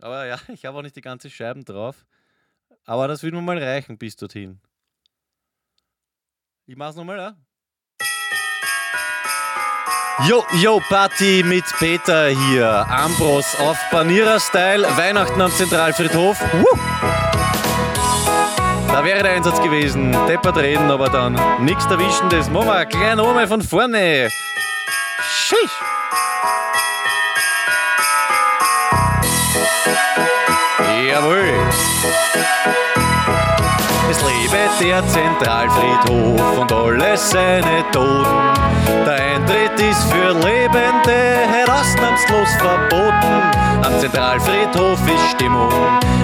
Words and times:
Aber 0.00 0.26
ja, 0.26 0.38
ich 0.48 0.64
habe 0.64 0.78
auch 0.78 0.82
nicht 0.82 0.96
die 0.96 1.00
ganze 1.00 1.30
Scheiben 1.30 1.64
drauf. 1.64 2.04
Aber 2.84 3.08
das 3.08 3.22
wird 3.22 3.34
mir 3.34 3.42
mal 3.42 3.58
reichen 3.62 3.98
bis 3.98 4.16
dorthin. 4.16 4.60
Ich 6.66 6.76
mach's 6.76 6.96
nochmal, 6.96 7.18
ja? 7.18 7.36
Yo, 10.26 10.44
yo, 10.60 10.80
Party 10.88 11.44
mit 11.44 11.64
Peter 11.78 12.28
hier. 12.28 12.86
Ambros 12.88 13.54
auf 13.60 13.78
Banierer-Style. 13.92 14.82
Weihnachten 14.96 15.40
am 15.40 15.50
Zentralfriedhof. 15.52 16.40
Woo! 16.54 16.78
Da 18.88 19.04
wäre 19.04 19.22
der 19.22 19.32
Einsatz 19.32 19.62
gewesen. 19.62 20.10
Deppert 20.26 20.56
reden, 20.56 20.90
aber 20.90 21.08
dann 21.08 21.34
nichts 21.64 21.86
erwischendes. 21.86 22.50
Wir 22.50 22.86
gleich 22.86 23.14
nochmal 23.14 23.46
von 23.46 23.62
vorne. 23.62 24.28
Schisch! 25.20 25.70
Jawohl! 31.08 31.52
Es 34.10 34.22
lebe 34.22 34.58
der 34.80 35.06
Zentralfriedhof 35.06 36.58
und 36.58 36.72
alle 36.72 37.16
seine 37.16 37.84
Toten. 37.92 38.54
Der 39.04 39.14
Eintritt 39.14 39.80
ist 39.80 40.04
für 40.12 40.32
Lebende 40.32 41.48
ausnahmslos 41.70 42.52
verboten. 42.58 43.42
Am 43.84 44.00
Zentralfriedhof 44.00 44.98
ist 45.06 45.30
Stimmung, 45.32 45.72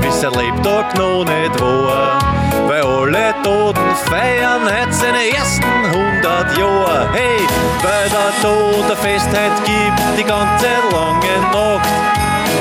wie's 0.00 0.22
erlebt 0.22 0.64
Tag 0.64 0.96
noch 0.96 1.24
nicht 1.24 1.60
war. 1.60 2.18
Weil 2.66 2.82
alle 2.82 3.34
Toten 3.42 3.94
feiern 4.06 4.62
heute 4.64 4.92
seine 4.92 5.28
ersten 5.30 5.64
100 5.64 6.58
Jahre. 6.58 7.08
Hey, 7.12 7.38
weil 7.82 8.08
der 8.10 8.32
Tod 8.42 8.84
eine 8.84 8.96
Festheit 8.96 9.52
gibt, 9.64 10.18
die 10.18 10.24
ganze 10.24 10.66
lange 10.92 11.38
Nacht. 11.52 11.88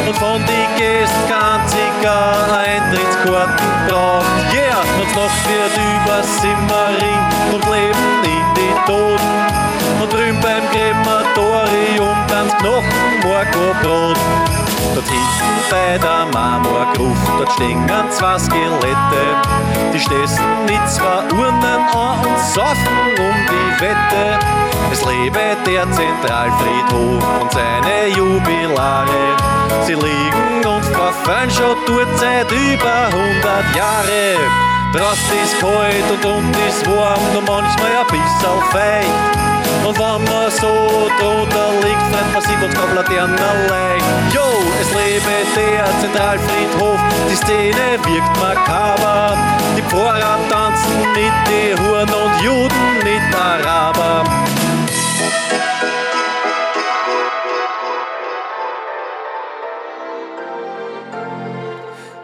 Und 0.08 0.16
von 0.18 0.46
egal 2.08 2.52
Eintrittskarten 2.66 3.68
braucht. 3.88 4.26
Yeah, 4.54 4.80
und 5.00 5.16
Nacht 5.16 5.44
wird 5.50 5.76
über 5.76 6.24
Simmering 6.24 7.24
und 7.54 7.66
Leben 7.66 8.24
in 8.24 8.48
die 8.56 8.74
Toten. 8.86 10.02
Und 10.02 10.14
drüben 10.14 10.40
beim 10.42 10.64
Krematorium 10.72 12.18
tanzt 12.28 12.62
noch 12.62 12.84
Morgobrot. 13.24 14.18
Dort 14.96 15.08
hinten 15.10 15.58
bei 15.70 15.98
der 15.98 16.26
Marmorgruft, 16.34 17.28
dort 17.38 17.52
stehen 17.54 17.86
zwei 18.10 18.40
Skelette. 18.40 19.24
Die 19.94 20.00
stessen 20.00 20.66
mit 20.66 20.90
zwei 20.90 21.24
Urnen 21.36 21.82
an 21.94 22.26
und 22.26 22.40
saufen 22.40 22.98
um 23.20 23.36
die 23.50 23.82
Wette. 23.82 24.40
Es 24.92 25.04
lebe 25.06 25.58
der 25.66 25.92
Zentralfriedhof 25.92 27.42
und 27.42 27.52
seine 27.52 28.08
Jubilare. 28.16 29.57
Sie 29.86 29.94
liegen 29.94 30.66
und 30.66 30.86
verfallen 30.86 31.50
schon 31.52 31.78
dort 31.86 32.20
seit 32.20 32.52
über 32.52 33.08
100 33.12 33.76
Jahre. 33.76 34.38
Draußen 34.94 35.38
ist 35.44 35.60
kalt 35.60 36.10
und 36.12 36.26
unten 36.26 36.68
ist 36.68 36.86
warm, 36.88 37.22
nur 37.34 37.42
manchmal 37.42 37.92
ein 38.00 38.08
bisschen 38.08 38.58
feucht. 38.72 39.48
Und 39.86 39.98
wenn 39.98 40.24
man 40.26 40.52
so 40.52 41.10
drunter 41.20 41.72
liegt, 41.84 42.12
brennt 42.12 42.34
man 42.34 42.66
uns 42.66 42.74
kaum 42.76 42.96
Laternen 42.96 43.68
leicht. 43.70 44.06
Jo, 44.34 44.48
es 44.82 44.90
lebe 44.94 45.32
der 45.56 45.86
Zentralfriedhof, 46.02 47.00
die 47.30 47.36
Szene 47.36 47.98
wirkt 48.04 48.40
makaber. 48.40 49.38
Die 49.78 49.82
Pfarrer 49.84 50.40
tanzen 50.50 51.00
mit 51.14 51.34
die 51.48 51.76
Huren 51.82 52.10
und 52.10 52.42
Juden 52.42 52.57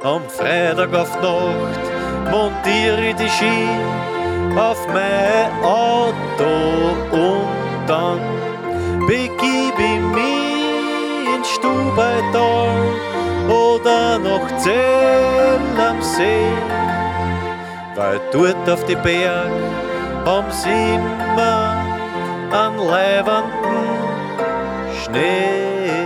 Am 0.03 0.27
Freitag 0.27 0.93
auf 0.93 1.15
Nacht 1.21 1.83
montiere 2.29 3.11
ich 3.11 3.15
die 3.15 3.29
Ski 3.29 3.69
auf 4.53 4.85
mein 4.87 5.49
Auto 5.63 6.91
und 7.09 7.87
dann 7.87 8.19
begib 9.07 9.79
ich 9.79 10.01
mich 10.17 11.35
ins 11.35 11.47
Stubaital 11.51 12.67
oder 13.47 14.19
nach 14.19 14.57
Zell 14.57 15.61
am 15.79 16.01
See, 16.01 16.51
weil 17.95 18.19
dort 18.33 18.69
auf 18.69 18.83
die 18.83 18.97
Berg 18.97 19.51
haben 20.25 20.51
sie 20.51 20.95
immer 20.95 21.77
einen 22.51 22.77
leibenden 22.89 23.87
Schnee. 25.01 26.02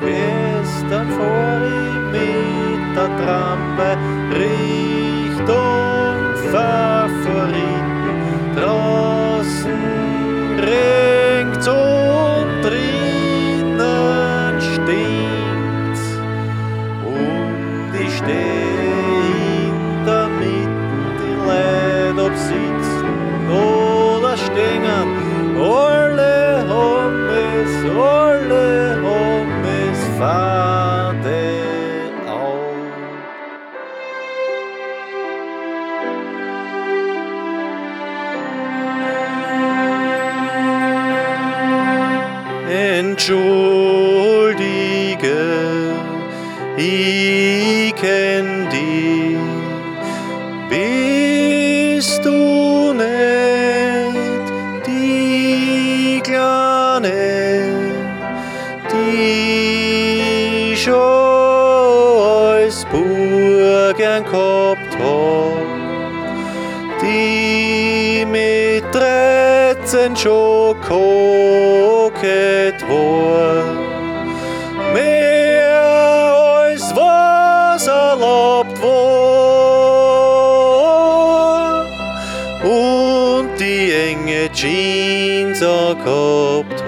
Gestern 0.00 1.08
fuhr 1.10 1.60
ich 1.66 1.98
mit 2.12 2.96
der 2.96 3.10
Trampe 3.18 3.88
Richtung 4.32 6.16
Favoriten. 6.52 8.18
Draußen 8.56 9.82
regt's 10.60 11.66
und 11.68 12.62
drinnen 12.62 12.97
Entschuldige, 43.18 44.54
ich 46.76 47.92
kenn 47.96 48.68
dich, 48.70 49.36
bist 50.70 52.24
du 52.24 52.92
nicht 52.92 54.46
die 54.86 56.20
Kleine, 56.22 57.10
die 58.92 60.76
schon 60.76 60.94
als 62.54 62.84
Burg 62.84 63.96
gern 63.96 64.22
gehabt 64.22 64.96
hat, 64.96 65.56
die 67.02 68.24
mit 68.24 68.84
dreizehn 68.94 70.14
schon 70.16 70.80
koket 70.82 72.77
war 78.82 80.18
und 82.64 83.50
die 83.58 83.92
enge 83.92 84.50
Jeans 84.52 85.62
auch 85.62 85.96
gehabt 85.96 86.84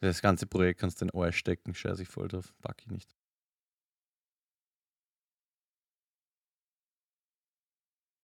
Das 0.00 0.22
ganze 0.22 0.46
Projekt 0.46 0.80
kannst 0.80 1.00
du 1.00 1.04
in 1.04 1.08
den 1.08 1.18
Ohr 1.18 1.32
stecken, 1.32 1.74
scheiße 1.74 2.02
ich 2.02 2.08
voll 2.08 2.28
drauf, 2.28 2.54
pack 2.62 2.80
ich 2.80 2.88
nicht. 2.88 3.14